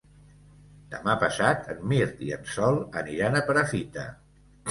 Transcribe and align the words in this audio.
Demà 0.93 1.13
passat 1.23 1.67
en 1.75 1.83
Mirt 1.91 2.25
i 2.29 2.33
en 2.39 2.49
Sol 2.55 2.81
aniran 3.03 3.37
a 3.41 3.45
Perafita. 3.51 4.07